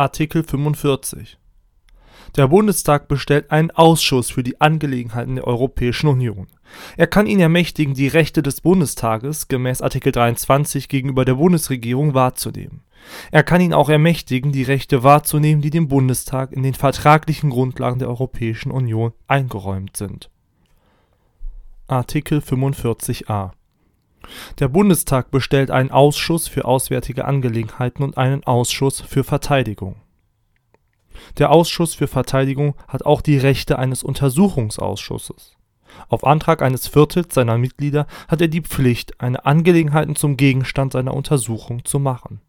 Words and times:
Artikel 0.00 0.42
45 0.42 1.36
Der 2.34 2.48
Bundestag 2.48 3.06
bestellt 3.06 3.50
einen 3.50 3.70
Ausschuss 3.70 4.30
für 4.30 4.42
die 4.42 4.58
Angelegenheiten 4.58 5.34
der 5.34 5.46
Europäischen 5.46 6.06
Union. 6.06 6.46
Er 6.96 7.06
kann 7.06 7.26
ihn 7.26 7.38
ermächtigen, 7.38 7.92
die 7.92 8.08
Rechte 8.08 8.42
des 8.42 8.62
Bundestages 8.62 9.48
gemäß 9.48 9.82
Artikel 9.82 10.10
23 10.10 10.88
gegenüber 10.88 11.26
der 11.26 11.34
Bundesregierung 11.34 12.14
wahrzunehmen. 12.14 12.80
Er 13.30 13.42
kann 13.42 13.60
ihn 13.60 13.74
auch 13.74 13.90
ermächtigen, 13.90 14.52
die 14.52 14.62
Rechte 14.62 15.02
wahrzunehmen, 15.02 15.60
die 15.60 15.68
dem 15.68 15.88
Bundestag 15.88 16.52
in 16.52 16.62
den 16.62 16.72
vertraglichen 16.72 17.50
Grundlagen 17.50 17.98
der 17.98 18.08
Europäischen 18.08 18.70
Union 18.70 19.12
eingeräumt 19.26 19.98
sind. 19.98 20.30
Artikel 21.88 22.38
45a 22.38 23.50
Der 24.58 24.68
Bundestag 24.68 25.30
bestellt 25.30 25.70
einen 25.70 25.90
Ausschuss 25.90 26.48
für 26.48 26.64
Auswärtige 26.64 27.24
Angelegenheiten 27.24 28.02
und 28.02 28.18
einen 28.18 28.44
Ausschuss 28.44 29.00
für 29.00 29.24
Verteidigung. 29.24 29.96
Der 31.38 31.50
Ausschuss 31.50 31.94
für 31.94 32.08
Verteidigung 32.08 32.74
hat 32.88 33.04
auch 33.04 33.20
die 33.22 33.38
Rechte 33.38 33.78
eines 33.78 34.02
Untersuchungsausschusses. 34.02 35.56
Auf 36.08 36.24
Antrag 36.24 36.62
eines 36.62 36.86
Viertels 36.86 37.34
seiner 37.34 37.58
Mitglieder 37.58 38.06
hat 38.28 38.40
er 38.40 38.48
die 38.48 38.62
Pflicht, 38.62 39.20
eine 39.20 39.44
Angelegenheiten 39.44 40.16
zum 40.16 40.36
Gegenstand 40.36 40.92
seiner 40.92 41.14
Untersuchung 41.14 41.84
zu 41.84 41.98
machen. 41.98 42.40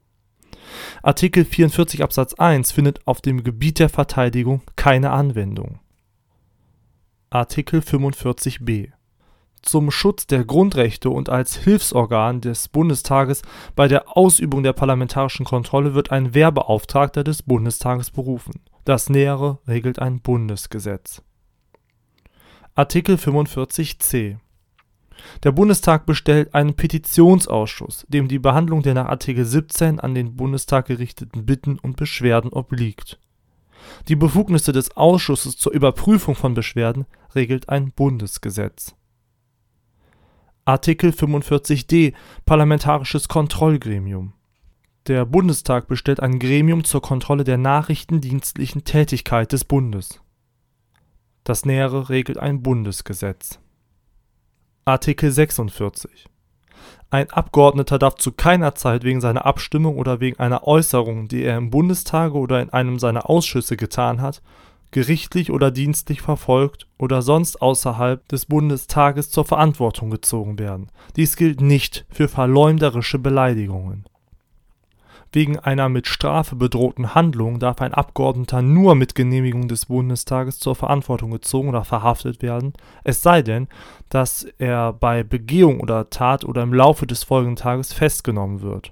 Artikel 1.04 1.44
44 1.44 2.04
Absatz 2.04 2.34
1 2.36 2.72
findet 2.72 3.06
auf 3.08 3.22
dem 3.22 3.44
Gebiet 3.44 3.80
der 3.80 3.90
Verteidigung 3.90 4.62
keine 4.76 5.12
Anwendung. 5.12 5.80
Artikel 7.30 7.80
45b 7.80 8.92
zum 9.62 9.92
Schutz 9.92 10.28
der 10.28 10.46
Grundrechte 10.46 11.10
und 11.10 11.30
als 11.30 11.56
Hilfsorgan 11.56 12.42
des 12.42 12.68
Bundestages 12.68 13.42
bei 13.76 13.88
der 13.88 14.18
Ausübung 14.18 14.64
der 14.64 14.74
parlamentarischen 14.74 15.46
Kontrolle 15.46 15.94
wird 15.94 16.12
ein 16.12 16.34
Wehrbeauftragter 16.34 17.24
des 17.24 17.44
Bundestages 17.44 18.12
berufen. 18.12 18.62
Das 18.86 19.10
Nähere 19.10 19.60
regelt 19.68 20.00
ein 20.00 20.22
Bundesgesetz. 20.22 21.22
Artikel 22.74 23.16
45c 23.16 24.38
Der 25.44 25.52
Bundestag 25.52 26.06
bestellt 26.06 26.56
einen 26.56 26.76
Petitionsausschuss, 26.76 28.06
dem 28.08 28.28
die 28.28 28.40
Behandlung 28.40 28.82
der 28.82 28.94
nach 28.94 29.08
Artikel 29.08 29.46
17 29.46 30.00
an 30.00 30.16
den 30.16 30.36
Bundestag 30.36 30.88
gerichteten 30.88 31.46
Bitten 31.46 31.78
und 31.78 31.98
Beschwerden 31.98 32.52
obliegt. 32.52 33.20
Die 34.08 34.16
Befugnisse 34.16 34.72
des 34.72 34.96
Ausschusses 34.96 35.58
zur 35.58 35.74
Überprüfung 35.74 36.36
von 36.36 36.54
Beschwerden 36.54 37.06
regelt 37.36 37.70
ein 37.70 37.92
Bundesgesetz. 37.92 38.96
Artikel 40.72 41.10
45d 41.10 42.14
Parlamentarisches 42.46 43.28
Kontrollgremium 43.28 44.32
Der 45.06 45.26
Bundestag 45.26 45.90
bestellt 45.90 46.22
ein 46.22 46.40
Gremium 46.40 46.86
zur 46.86 47.02
Kontrolle 47.02 47.44
der 47.44 47.58
nachrichtendienstlichen 47.58 48.86
Tätigkeit 48.86 49.52
des 49.52 49.66
Bundes. 49.66 50.22
Das 51.44 51.66
Nähere 51.66 52.08
regelt 52.08 52.38
ein 52.38 52.64
Bundesgesetz. 52.64 53.60
Artikel 54.86 55.30
46 55.30 56.30
Ein 57.10 57.30
Abgeordneter 57.32 58.00
darf 58.00 58.16
zu 58.16 58.32
keiner 58.32 58.74
Zeit 58.74 59.04
wegen 59.04 59.20
seiner 59.20 59.46
Abstimmung 59.46 59.98
oder 59.98 60.22
wegen 60.22 60.40
einer 60.40 60.66
Äußerung, 60.66 61.28
die 61.28 61.44
er 61.44 61.58
im 61.58 61.70
Bundestage 61.70 62.38
oder 62.38 62.62
in 62.62 62.70
einem 62.70 62.98
seiner 62.98 63.30
Ausschüsse 63.30 63.76
getan 63.76 64.22
hat, 64.22 64.42
gerichtlich 64.92 65.52
oder 65.52 65.72
dienstlich 65.72 66.22
verfolgt 66.22 66.88
oder 66.98 67.22
sonst 67.22 67.62
außerhalb 67.62 68.28
des 68.28 68.46
Bundestages 68.46 69.32
zur 69.32 69.46
Verantwortung 69.46 70.10
gezogen 70.10 70.60
werden. 70.60 70.92
Dies 71.16 71.36
gilt 71.36 71.62
nicht 71.62 72.06
für 72.10 72.28
verleumderische 72.28 73.18
Beleidigungen. 73.18 74.06
Wegen 75.34 75.58
einer 75.58 75.88
mit 75.88 76.08
Strafe 76.08 76.58
bedrohten 76.58 77.16
Handlung 77.16 77.58
darf 77.60 77.82
ein 77.82 77.94
Abgeordneter 77.94 78.62
nur 78.62 78.96
mit 78.96 79.16
Genehmigung 79.16 79.70
des 79.70 79.86
Bundestages 79.86 80.60
zur 80.60 80.76
Verantwortung 80.76 81.32
gezogen 81.32 81.70
oder 81.70 81.86
verhaftet 81.86 82.42
werden, 82.42 82.74
es 83.06 83.22
sei 83.22 83.42
denn, 83.42 83.70
dass 84.10 84.46
er 84.58 84.92
bei 84.92 85.24
Begehung 85.24 85.80
oder 85.80 86.10
Tat 86.10 86.44
oder 86.44 86.64
im 86.64 86.74
Laufe 86.74 87.08
des 87.08 87.24
folgenden 87.24 87.56
Tages 87.56 87.94
festgenommen 87.94 88.62
wird 88.62 88.92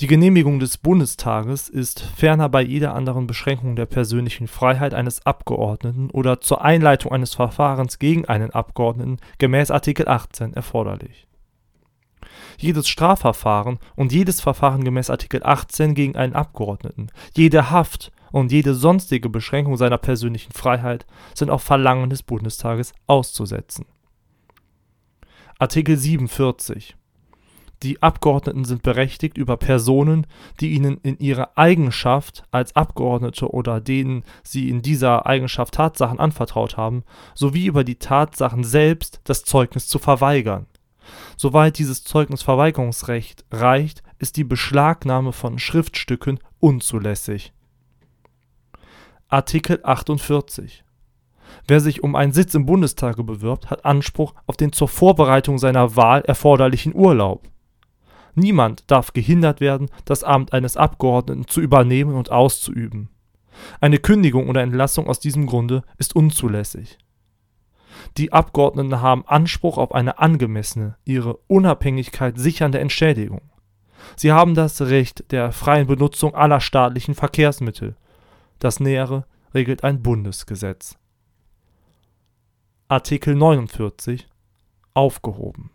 die 0.00 0.06
Genehmigung 0.06 0.58
des 0.58 0.78
Bundestages 0.78 1.68
ist 1.68 2.00
ferner 2.00 2.48
bei 2.48 2.62
jeder 2.62 2.94
anderen 2.94 3.26
Beschränkung 3.26 3.76
der 3.76 3.86
persönlichen 3.86 4.48
Freiheit 4.48 4.94
eines 4.94 5.24
Abgeordneten 5.26 6.10
oder 6.10 6.40
zur 6.40 6.62
Einleitung 6.62 7.12
eines 7.12 7.34
Verfahrens 7.34 7.98
gegen 7.98 8.24
einen 8.26 8.50
Abgeordneten 8.50 9.18
gemäß 9.38 9.70
Artikel 9.70 10.08
18 10.08 10.54
erforderlich. 10.54 11.26
Jedes 12.58 12.88
Strafverfahren 12.88 13.78
und 13.96 14.12
jedes 14.12 14.40
Verfahren 14.40 14.84
gemäß 14.84 15.10
Artikel 15.10 15.42
18 15.42 15.94
gegen 15.94 16.16
einen 16.16 16.34
Abgeordneten, 16.34 17.08
jede 17.36 17.70
Haft 17.70 18.12
und 18.30 18.50
jede 18.50 18.74
sonstige 18.74 19.28
Beschränkung 19.28 19.76
seiner 19.76 19.98
persönlichen 19.98 20.52
Freiheit 20.52 21.06
sind 21.34 21.50
auf 21.50 21.62
Verlangen 21.62 22.10
des 22.10 22.22
Bundestages 22.22 22.94
auszusetzen. 23.06 23.86
Artikel 25.58 25.96
47 25.96 26.96
die 27.82 28.02
Abgeordneten 28.02 28.64
sind 28.64 28.82
berechtigt, 28.82 29.36
über 29.36 29.56
Personen, 29.56 30.26
die 30.60 30.72
ihnen 30.72 30.98
in 31.02 31.18
ihrer 31.18 31.56
Eigenschaft 31.56 32.44
als 32.50 32.76
Abgeordnete 32.76 33.50
oder 33.50 33.80
denen 33.80 34.24
sie 34.42 34.68
in 34.68 34.82
dieser 34.82 35.26
Eigenschaft 35.26 35.74
Tatsachen 35.74 36.20
anvertraut 36.20 36.76
haben, 36.76 37.04
sowie 37.34 37.66
über 37.66 37.84
die 37.84 37.96
Tatsachen 37.96 38.64
selbst 38.64 39.20
das 39.24 39.44
Zeugnis 39.44 39.88
zu 39.88 39.98
verweigern. 39.98 40.66
Soweit 41.36 41.78
dieses 41.78 42.04
Zeugnisverweigerungsrecht 42.04 43.44
reicht, 43.50 44.02
ist 44.18 44.36
die 44.36 44.44
Beschlagnahme 44.44 45.32
von 45.32 45.58
Schriftstücken 45.58 46.38
unzulässig. 46.60 47.52
Artikel 49.28 49.80
48 49.82 50.84
Wer 51.66 51.80
sich 51.80 52.02
um 52.02 52.14
einen 52.14 52.32
Sitz 52.32 52.54
im 52.54 52.66
Bundestage 52.66 53.24
bewirbt, 53.24 53.70
hat 53.70 53.84
Anspruch 53.84 54.34
auf 54.46 54.56
den 54.56 54.72
zur 54.72 54.88
Vorbereitung 54.88 55.58
seiner 55.58 55.96
Wahl 55.96 56.22
erforderlichen 56.22 56.94
Urlaub. 56.94 57.51
Niemand 58.34 58.90
darf 58.90 59.12
gehindert 59.12 59.60
werden, 59.60 59.90
das 60.04 60.24
Amt 60.24 60.52
eines 60.52 60.76
Abgeordneten 60.76 61.46
zu 61.46 61.60
übernehmen 61.60 62.14
und 62.14 62.30
auszuüben. 62.30 63.10
Eine 63.80 63.98
Kündigung 63.98 64.48
oder 64.48 64.62
Entlassung 64.62 65.06
aus 65.06 65.20
diesem 65.20 65.46
Grunde 65.46 65.82
ist 65.98 66.16
unzulässig. 66.16 66.98
Die 68.16 68.32
Abgeordneten 68.32 69.02
haben 69.02 69.26
Anspruch 69.26 69.76
auf 69.76 69.92
eine 69.92 70.18
angemessene, 70.18 70.96
ihre 71.04 71.36
Unabhängigkeit 71.46 72.38
sichernde 72.38 72.80
Entschädigung. 72.80 73.42
Sie 74.16 74.32
haben 74.32 74.54
das 74.54 74.80
Recht 74.80 75.30
der 75.30 75.52
freien 75.52 75.86
Benutzung 75.86 76.34
aller 76.34 76.60
staatlichen 76.60 77.14
Verkehrsmittel. 77.14 77.96
Das 78.58 78.80
Nähere 78.80 79.26
regelt 79.54 79.84
ein 79.84 80.02
Bundesgesetz. 80.02 80.96
Artikel 82.88 83.34
49 83.34 84.26
aufgehoben 84.94 85.70